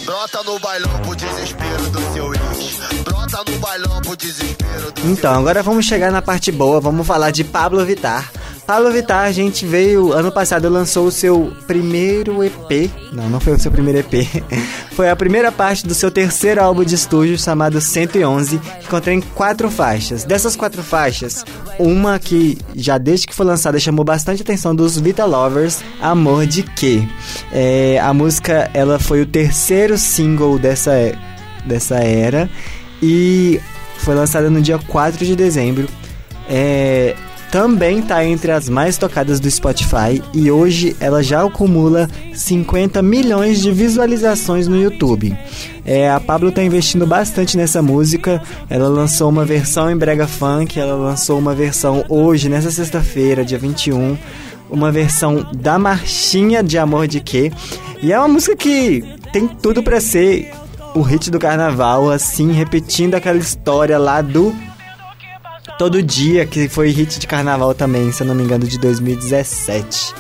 Brota 0.05 0.43
no 0.43 0.59
bailão 0.59 0.99
pro 1.03 1.15
desespero 1.15 1.91
do 1.91 2.13
seu 2.13 2.35
ex. 2.35 3.03
Brota 3.05 3.45
no 3.51 3.59
bailão 3.59 4.01
pro 4.01 4.17
desespero 4.17 4.93
do 4.93 5.07
Então, 5.11 5.35
agora 5.35 5.63
vamos 5.63 5.85
chegar 5.85 6.11
na 6.11 6.23
parte 6.23 6.51
boa, 6.51 6.81
vamos 6.81 7.07
falar 7.07 7.31
de 7.31 7.45
Pablo 7.45 7.85
Vittar. 7.85 8.31
Pablo 8.69 8.93
Vittar, 8.93 9.25
a 9.25 9.33
gente 9.33 9.65
veio, 9.65 10.13
ano 10.13 10.31
passado 10.31 10.69
lançou 10.69 11.07
o 11.07 11.11
seu 11.11 11.51
primeiro 11.67 12.45
EP. 12.45 12.91
Não, 13.15 13.27
não 13.31 13.41
foi 13.41 13.55
o 13.55 13.59
seu 13.59 13.73
primeiro 13.73 14.01
EP. 14.01 14.29
foi 14.93 15.09
a 15.09 15.17
primeira 15.17 15.51
parte 15.51 15.87
do 15.87 15.95
seu 15.95 16.11
terceiro 16.11 16.63
álbum 16.63 16.85
de 16.85 16.95
estúdio 16.95 17.39
chamado 17.39 17.81
111, 17.81 18.59
que 18.59 18.87
contém 18.87 19.23
quatro 19.35 19.71
faixas. 19.71 20.25
Dessas 20.25 20.55
quatro 20.55 20.83
faixas, 20.83 21.47
uma 21.79 22.19
que 22.19 22.59
já 22.77 22.99
desde 22.99 23.27
que 23.27 23.35
foi 23.35 23.47
lançada 23.47 23.81
chamou 23.81 24.05
bastante 24.05 24.43
atenção 24.43 24.77
dos 24.77 24.99
Vita 24.99 25.25
Lovers, 25.25 25.83
Amor 25.99 26.47
de 26.47 26.63
Que. 26.63 27.09
É, 27.51 27.99
a 27.99 28.13
música 28.13 28.71
ela 28.75 28.99
foi 28.99 29.23
o 29.23 29.27
terceiro 29.27 29.97
single 29.97 30.59
dessa, 30.59 30.93
dessa 31.65 32.01
era 32.01 32.51
e 33.03 33.63
foi 33.97 34.15
lançada 34.15 34.51
no 34.51 34.61
dia 34.61 34.79
4 34.79 35.25
de 35.25 35.35
dezembro. 35.35 35.89
É, 36.51 37.17
também 37.51 38.01
está 38.01 38.25
entre 38.25 38.53
as 38.53 38.69
mais 38.69 38.99
tocadas 38.99 39.41
do 39.41 39.51
Spotify 39.51 40.23
e 40.35 40.51
hoje 40.51 40.97
ela 41.01 41.23
já 41.23 41.43
acumula 41.43 42.09
50 42.35 43.03
milhões 43.03 43.61
de 43.61 43.73
visualizações 43.73 44.69
no 44.69 44.81
YouTube. 44.81 45.37
É, 45.85 46.11
a 46.11 46.21
Pablo 46.21 46.51
está 46.51 46.63
investindo 46.63 47.07
bastante 47.07 47.57
nessa 47.57 47.81
música. 47.81 48.43
Ela 48.69 48.89
lançou 48.89 49.29
uma 49.29 49.45
versão 49.45 49.91
em 49.91 49.97
brega 49.97 50.27
funk, 50.27 50.79
ela 50.79 50.95
lançou 50.95 51.39
uma 51.39 51.55
versão 51.55 52.05
hoje, 52.09 52.49
nessa 52.49 52.71
sexta-feira, 52.71 53.45
dia 53.45 53.59
21, 53.59 54.19
uma 54.71 54.93
versão 54.93 55.47
da 55.57 55.79
Marchinha 55.79 56.63
de 56.63 56.77
Amor 56.77 57.09
de 57.09 57.21
Quê. 57.21 57.51
E 58.03 58.13
é 58.13 58.19
uma 58.19 58.29
música 58.29 58.55
que 58.55 59.03
tem 59.33 59.49
tudo 59.49 59.83
para 59.83 60.01
ser 60.01 60.51
o 60.95 61.01
hit 61.01 61.31
do 61.31 61.39
carnaval, 61.39 62.11
assim, 62.11 62.53
repetindo 62.53 63.15
aquela 63.15 63.39
história 63.39 63.99
lá 63.99 64.21
do 64.21 64.55
Todo 65.79 66.03
Dia, 66.03 66.45
que 66.45 66.69
foi 66.69 66.91
hit 66.91 67.21
de 67.21 67.27
carnaval 67.27 67.73
também, 67.73 68.11
se 68.11 68.23
eu 68.23 68.27
não 68.27 68.35
me 68.35 68.43
engano, 68.43 68.67
de 68.67 68.79
2017. 68.79 70.13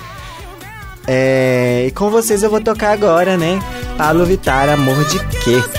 É, 1.07 1.87
e 1.88 1.91
com 1.91 2.11
vocês 2.11 2.43
eu 2.43 2.50
vou 2.50 2.61
tocar 2.61 2.93
agora, 2.93 3.37
né? 3.37 3.59
Pablo 3.97 4.25
Vittar, 4.25 4.69
Amor 4.69 5.05
de 5.07 5.19
Quê? 5.38 5.78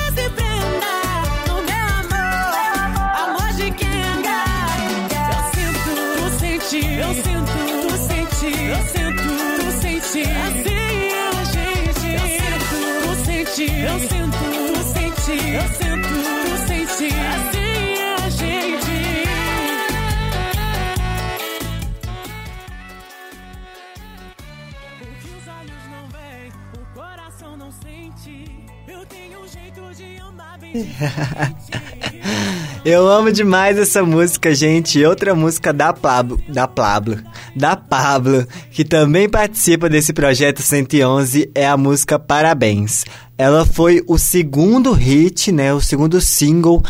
Eu 32.85 33.07
amo 33.07 33.31
demais 33.31 33.77
essa 33.77 34.03
música, 34.03 34.53
gente. 34.53 35.03
Outra 35.03 35.35
música 35.35 35.73
da 35.73 35.91
Pablo, 35.91 36.39
da 36.47 36.67
Pablo, 36.67 37.17
da 37.55 37.75
Pablo, 37.75 38.47
que 38.71 38.85
também 38.85 39.27
participa 39.27 39.89
desse 39.89 40.13
projeto 40.13 40.61
111 40.61 41.49
é 41.53 41.67
a 41.67 41.75
música 41.75 42.19
Parabéns. 42.19 43.03
Ela 43.37 43.65
foi 43.65 44.03
o 44.07 44.17
segundo 44.17 44.91
hit, 44.91 45.51
né, 45.51 45.73
o 45.73 45.81
segundo 45.81 46.21
single 46.21 46.83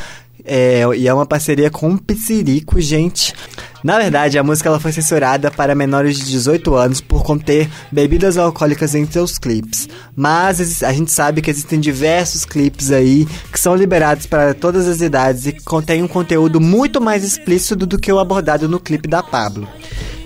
É, 0.51 0.81
e 0.97 1.07
é 1.07 1.13
uma 1.13 1.27
parceria 1.27 1.69
com 1.69 1.93
o 1.93 2.01
Psirico, 2.01 2.81
gente. 2.81 3.35
Na 3.83 3.99
verdade, 3.99 4.39
a 4.39 4.43
música 4.43 4.67
ela 4.67 4.79
foi 4.79 4.91
censurada 4.91 5.51
para 5.51 5.75
menores 5.75 6.17
de 6.17 6.25
18 6.25 6.73
anos 6.73 6.99
por 6.99 7.23
conter 7.23 7.69
bebidas 7.91 8.35
alcoólicas 8.35 8.95
em 8.95 9.05
seus 9.05 9.37
clipes. 9.37 9.87
Mas 10.15 10.81
a 10.81 10.91
gente 10.91 11.11
sabe 11.11 11.43
que 11.43 11.51
existem 11.51 11.79
diversos 11.79 12.45
clipes 12.45 12.91
aí 12.91 13.27
que 13.51 13.59
são 13.59 13.75
liberados 13.75 14.25
para 14.25 14.55
todas 14.55 14.87
as 14.87 15.01
idades 15.01 15.45
e 15.45 15.53
que 15.53 15.63
contêm 15.63 16.01
um 16.01 16.07
conteúdo 16.07 16.59
muito 16.59 16.99
mais 16.99 17.23
explícito 17.23 17.85
do 17.85 17.99
que 17.99 18.11
o 18.11 18.17
abordado 18.17 18.67
no 18.67 18.79
clipe 18.79 19.07
da 19.07 19.21
Pablo. 19.21 19.67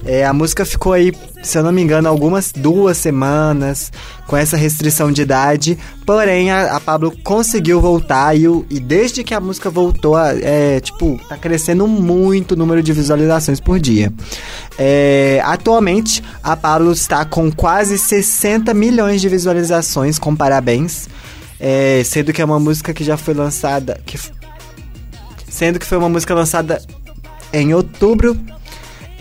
É, 0.06 0.26
a 0.26 0.34
música 0.34 0.66
ficou 0.66 0.92
aí, 0.92 1.14
se 1.42 1.58
eu 1.58 1.64
não 1.64 1.72
me 1.72 1.82
engano, 1.82 2.10
algumas 2.10 2.52
duas 2.52 2.98
semanas 2.98 3.92
com 4.28 4.36
essa 4.36 4.58
restrição 4.58 5.12
de 5.12 5.22
idade. 5.22 5.78
Porém, 6.06 6.52
a, 6.52 6.76
a 6.76 6.80
Pablo 6.80 7.14
conseguiu 7.24 7.80
voltar 7.80 8.36
e, 8.36 8.44
e, 8.70 8.80
desde 8.80 9.24
que 9.24 9.34
a 9.34 9.40
música 9.40 9.70
voltou, 9.70 10.18
é, 10.20 10.82
tipo, 10.82 11.20
tá 11.30 11.38
crescendo 11.38 11.88
muito 11.88 12.52
o 12.52 12.56
número 12.58 12.84
de 12.84 12.92
visualizações 12.92 13.62
por 13.62 13.80
dia. 13.80 14.12
É, 14.78 15.42
atualmente, 15.46 16.22
a 16.44 16.58
Pablo 16.58 16.92
está 16.92 17.24
com 17.24 17.50
quase 17.52 17.98
60 17.98 18.74
milhões 18.74 19.22
de 19.22 19.30
visualizações, 19.30 20.20
com 20.20 20.36
parabéns. 20.36 21.08
É, 21.60 22.02
sendo 22.04 22.34
que 22.34 22.42
é 22.42 22.46
uma 22.46 22.60
música 22.60 22.94
que 22.94 23.06
já 23.06 23.16
foi 23.16 23.34
lançada. 23.34 23.98
Que, 24.06 24.20
sendo 25.48 25.80
que 25.80 25.86
foi 25.86 25.98
uma 25.98 26.10
música 26.10 26.34
lançada 26.34 26.82
em 27.54 27.74
outubro 27.74 28.38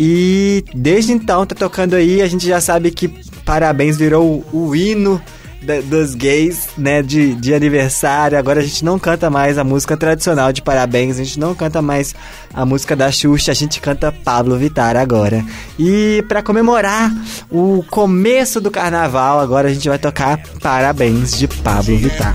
e 0.05 0.65
desde 0.75 1.13
então 1.13 1.47
tá 1.47 1.55
tocando 1.55 1.95
aí, 1.95 2.21
a 2.21 2.27
gente 2.27 2.45
já 2.45 2.61
sabe 2.61 2.91
que 2.91 3.07
Parabéns 3.45 3.97
virou 3.97 4.45
o, 4.53 4.67
o 4.67 4.75
hino 4.75 5.23
da, 5.63 5.81
dos 5.81 6.17
gays, 6.17 6.71
né, 6.77 7.03
de, 7.03 7.37
de 7.37 7.55
aniversário. 7.55 8.37
Agora 8.37 8.59
a 8.59 8.63
gente 8.65 8.85
não 8.85 8.99
canta 8.99 9.31
mais 9.31 9.59
a 9.59 9.63
música 9.63 9.97
tradicional 9.97 10.53
de 10.53 10.61
Parabéns, 10.61 11.21
a 11.21 11.25
gente 11.25 11.39
não 11.39 11.55
canta 11.55 11.81
mais 11.81 12.17
a 12.53 12.67
música 12.67 12.97
da 12.97 13.13
Xuxa, 13.13 13.53
a 13.53 13.55
gente 13.55 13.81
canta 13.81 14.11
Pablo 14.11 14.59
Vittar 14.59 14.97
agora. 14.97 15.45
E 15.79 16.25
para 16.27 16.43
comemorar 16.43 17.13
o 17.49 17.85
começo 17.89 18.61
do 18.61 18.73
carnaval, 18.73 19.39
agora 19.39 19.69
a 19.69 19.73
gente 19.73 19.89
vai 19.89 20.01
tocar 20.01 20.37
Parabéns 20.61 21.39
de 21.39 21.47
Pablo 21.47 21.97
Vittar. 21.97 22.35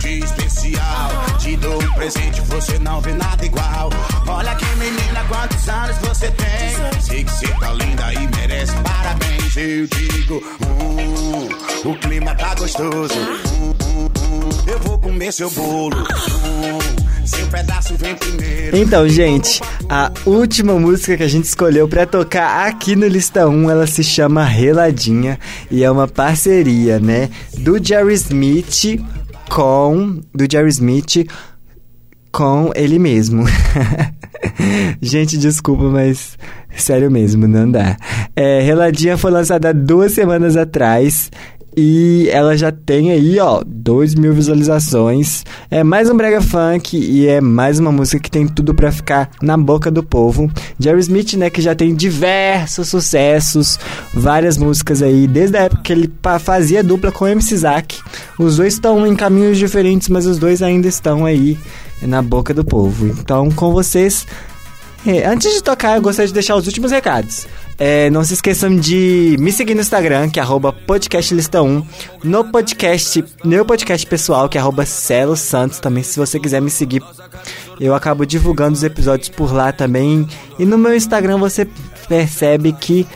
Te 1.48 1.56
dou 1.56 1.82
um 1.82 1.92
presente, 1.94 2.42
você 2.42 2.77
não 2.80 3.00
vê 3.00 3.13
nada 3.13 3.46
igual. 3.46 3.89
Olha 4.27 4.54
que 4.56 4.66
menina, 4.75 5.24
quantos 5.30 5.70
anos 5.70 5.96
você 6.00 6.30
tem? 6.32 7.01
Sei 7.01 7.24
que 7.24 7.32
você 7.32 7.48
tá 7.48 7.72
linda 7.72 8.13
e 8.16 8.27
merece 8.36 8.74
parabéns. 8.84 9.56
Eu 9.56 9.88
digo, 9.88 10.44
hum, 10.62 11.89
o 11.89 11.96
clima 12.00 12.36
tá 12.36 12.54
gostoso. 12.54 13.18
Hum, 13.18 13.74
hum, 13.88 14.50
eu 14.68 14.80
vou 14.80 15.00
comer 15.00 15.32
seu 15.32 15.50
bolo. 15.51 16.06
Primeiro. 18.20 18.77
Então, 18.77 19.08
gente, 19.08 19.62
a 19.89 20.12
última 20.25 20.74
música 20.74 21.16
que 21.16 21.24
a 21.24 21.27
gente 21.27 21.46
escolheu 21.46 21.88
para 21.88 22.06
tocar 22.06 22.68
aqui 22.68 22.96
no 22.96 23.08
Lista 23.08 23.48
1, 23.48 23.70
ela 23.70 23.88
se 23.88 24.04
chama 24.04 24.44
Reladinha 24.44 25.39
e 25.72 25.84
é 25.84 25.89
uma 25.89 26.08
parceria, 26.08 27.00
né, 27.00 27.30
do 27.58 27.82
Jerry 27.82 28.13
Smith 28.16 29.01
com 29.50 30.22
do 30.34 30.48
Jerry 30.50 30.70
Smith 30.70 31.27
com 32.32 32.72
ele 32.75 33.00
mesmo. 33.00 33.46
Gente, 35.01 35.38
desculpa, 35.38 35.86
mas 35.86 36.38
sério 36.75 37.10
mesmo, 37.10 37.48
não 37.48 37.70
dá. 37.70 37.98
É, 38.36 38.62
Reladinha 38.62 39.18
foi 39.18 39.32
lançada 39.32 39.74
duas 39.74 40.12
semanas 40.12 40.56
atrás 40.56 41.32
e 41.80 42.28
ela 42.32 42.58
já 42.58 42.72
tem 42.72 43.12
aí, 43.12 43.40
ó, 43.40 43.62
2 43.64 44.16
mil 44.16 44.34
visualizações. 44.34 45.44
É 45.70 45.84
mais 45.84 46.10
um 46.10 46.18
brega 46.18 46.42
funk 46.42 46.98
e 46.98 47.28
é 47.28 47.40
mais 47.40 47.78
uma 47.78 47.92
música 47.92 48.20
que 48.20 48.32
tem 48.32 48.48
tudo 48.48 48.74
para 48.74 48.92
ficar 48.92 49.30
na 49.44 49.56
boca 49.56 49.92
do 49.92 50.02
povo. 50.02 50.52
Jerry 50.80 51.02
Smith, 51.02 51.36
né, 51.36 51.52
que 51.52 51.62
já 51.62 51.76
tem 51.76 51.94
diversos 51.94 52.88
sucessos, 52.88 53.80
várias 54.12 54.58
músicas 54.58 55.04
aí, 55.04 55.28
desde 55.28 55.56
a 55.56 55.62
época 55.66 55.84
que 55.84 55.94
ele 55.94 56.12
fazia 56.40 56.84
dupla 56.84 57.12
com 57.12 57.28
MC 57.28 57.56
Zack. 57.56 58.00
Os 58.40 58.58
dois 58.58 58.74
estão 58.74 59.06
em 59.06 59.16
caminhos 59.16 59.60
diferentes, 59.60 60.10
mas 60.10 60.26
os 60.26 60.40
dois 60.40 60.64
ainda 60.64 60.88
estão 60.88 61.26
aí 61.26 61.60
na 62.02 62.24
boca 62.24 62.56
do 62.56 62.66
povo. 62.66 63.06
Então, 63.06 63.52
com 63.52 63.72
vocês, 63.72 64.26
é, 65.08 65.26
antes 65.26 65.54
de 65.54 65.63
tocar, 65.63 65.96
eu 65.96 66.02
gostaria 66.02 66.28
de 66.28 66.34
deixar 66.34 66.56
os 66.56 66.67
últimos 66.67 66.91
recados. 66.91 67.48
É, 67.80 68.10
não 68.10 68.24
se 68.24 68.34
esqueçam 68.34 68.76
de 68.76 69.38
me 69.39 69.52
seguir 69.52 69.76
no 69.76 69.82
Instagram, 69.82 70.30
que 70.30 70.39
é 70.39 70.43
podcastlista1. 70.88 71.86
No 72.24 72.43
podcast, 72.52 73.24
meu 73.43 73.63
podcast 73.63 74.06
pessoal, 74.06 74.50
que 74.50 74.58
é 74.58 74.62
Celo 74.86 75.38
Santos, 75.38 75.80
também, 75.80 76.04
se 76.04 76.17
você 76.17 76.39
quiser 76.39 76.62
me 76.62 76.70
seguir. 76.70 77.02
Eu 77.80 77.93
acabo 77.93 78.26
divulgando 78.26 78.74
os 78.74 78.84
episódios 78.84 79.30
por 79.30 79.54
lá 79.54 79.72
também. 79.72 80.28
E 80.58 80.65
no 80.65 80.78
meu 80.78 80.96
Instagram 80.96 81.38
você 81.38 81.67
percebe 82.10 82.74
que 82.74 83.08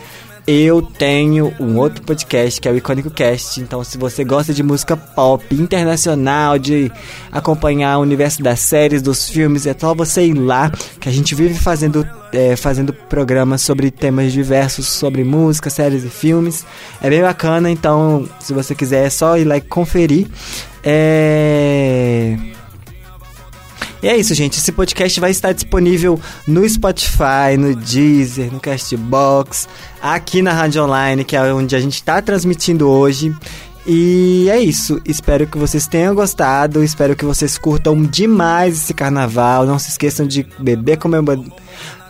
eu 0.47 0.81
tenho 0.81 1.53
um 1.59 1.77
outro 1.77 2.01
podcast 2.03 2.59
que 2.59 2.67
é 2.67 2.71
o 2.71 2.77
Icônico 2.77 3.09
Cast. 3.09 3.61
Então, 3.61 3.83
se 3.83 3.97
você 3.97 4.23
gosta 4.23 4.53
de 4.53 4.63
música 4.63 4.97
pop 4.97 5.45
internacional, 5.53 6.57
de 6.57 6.91
acompanhar 7.31 7.97
o 7.97 8.01
universo 8.01 8.41
das 8.41 8.59
séries, 8.59 9.01
dos 9.01 9.29
filmes, 9.29 9.65
é 9.65 9.75
só 9.77 9.93
você 9.93 10.25
ir 10.25 10.33
lá, 10.33 10.71
que 10.99 11.07
a 11.07 11.11
gente 11.11 11.35
vive 11.35 11.53
fazendo, 11.53 12.07
é, 12.33 12.55
fazendo 12.55 12.91
programas 12.93 13.61
sobre 13.61 13.91
temas 13.91 14.31
diversos, 14.31 14.87
sobre 14.87 15.23
música, 15.23 15.69
séries 15.69 16.03
e 16.03 16.09
filmes. 16.09 16.65
É 17.01 17.09
bem 17.09 17.21
bacana, 17.21 17.69
então, 17.69 18.27
se 18.39 18.53
você 18.53 18.73
quiser, 18.73 19.05
é 19.05 19.09
só 19.09 19.37
ir 19.37 19.45
lá 19.45 19.57
e 19.57 19.61
conferir. 19.61 20.27
É. 20.83 22.37
E 24.01 24.07
é 24.07 24.17
isso, 24.17 24.33
gente. 24.33 24.57
Esse 24.57 24.71
podcast 24.71 25.19
vai 25.19 25.29
estar 25.29 25.53
disponível 25.53 26.19
no 26.47 26.67
Spotify, 26.67 27.55
no 27.57 27.75
Deezer, 27.75 28.51
no 28.51 28.59
Castbox, 28.59 29.69
aqui 30.01 30.41
na 30.41 30.51
Rádio 30.53 30.83
Online, 30.83 31.23
que 31.23 31.35
é 31.35 31.53
onde 31.53 31.75
a 31.75 31.79
gente 31.79 31.95
está 31.95 32.19
transmitindo 32.19 32.89
hoje. 32.89 33.31
E 33.85 34.47
é 34.49 34.59
isso. 34.59 35.01
Espero 35.05 35.47
que 35.47 35.57
vocês 35.57 35.87
tenham 35.87 36.13
gostado. 36.13 36.83
Espero 36.83 37.15
que 37.15 37.25
vocês 37.25 37.57
curtam 37.57 38.03
demais 38.03 38.75
esse 38.75 38.93
carnaval. 38.93 39.65
Não 39.65 39.79
se 39.79 39.89
esqueçam 39.89 40.25
de 40.27 40.45
beber 40.59 40.97
com 40.97 41.09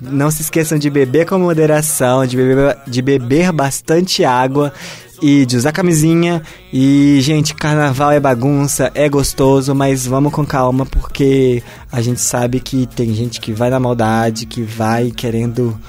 não 0.02 0.32
se 0.32 0.42
esqueçam 0.42 0.80
de 0.80 0.90
beber 0.90 1.28
com 1.28 1.38
moderação, 1.38 2.26
de 2.26 2.36
beber, 2.36 2.78
de 2.88 3.02
beber 3.04 3.52
bastante 3.52 4.26
água 4.26 4.74
e 5.22 5.46
de 5.46 5.56
usar 5.56 5.72
camisinha. 5.72 6.42
E, 6.74 7.20
gente, 7.22 7.54
carnaval 7.54 8.12
é 8.12 8.20
bagunça, 8.20 8.92
é 8.96 9.08
gostoso, 9.08 9.76
mas 9.76 10.08
vamos 10.08 10.34
com 10.34 10.44
calma 10.44 10.86
porque 10.86 11.62
a 11.92 12.02
gente 12.02 12.20
sabe 12.20 12.60
que 12.60 12.88
tem 12.88 13.14
gente 13.14 13.40
que 13.40 13.54
vai 13.54 13.70
na 13.70 13.80
maldade, 13.80 14.48
que 14.48 14.64
vai 14.64 15.12
querendo 15.12 15.80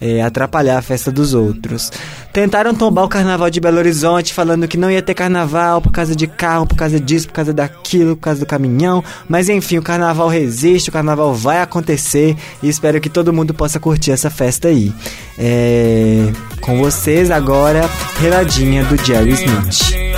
é, 0.00 0.22
atrapalhar 0.22 0.78
a 0.78 0.82
festa 0.82 1.10
dos 1.10 1.34
outros. 1.34 1.90
Tentaram 2.32 2.74
tombar 2.74 3.04
o 3.04 3.08
carnaval 3.08 3.48
de 3.48 3.60
Belo 3.60 3.78
Horizonte, 3.78 4.34
falando 4.34 4.68
que 4.68 4.76
não 4.76 4.90
ia 4.90 5.00
ter 5.00 5.14
carnaval 5.14 5.80
por 5.80 5.90
causa 5.90 6.14
de 6.14 6.26
carro, 6.26 6.66
por 6.66 6.76
causa 6.76 7.00
disso, 7.00 7.28
por 7.28 7.34
causa 7.34 7.52
daquilo, 7.52 8.16
por 8.16 8.22
causa 8.22 8.40
do 8.40 8.46
caminhão. 8.46 9.02
Mas 9.28 9.48
enfim, 9.48 9.78
o 9.78 9.82
carnaval 9.82 10.28
resiste, 10.28 10.90
o 10.90 10.92
carnaval 10.92 11.34
vai 11.34 11.60
acontecer 11.60 12.36
e 12.62 12.68
espero 12.68 13.00
que 13.00 13.08
todo 13.08 13.32
mundo 13.32 13.54
possa 13.54 13.80
curtir 13.80 14.10
essa 14.10 14.30
festa 14.30 14.68
aí. 14.68 14.92
É, 15.38 16.30
com 16.60 16.78
vocês 16.78 17.30
agora, 17.30 17.88
Reladinha 18.20 18.84
do 18.84 18.96
Jerry 19.02 19.32
Smith. 19.32 20.15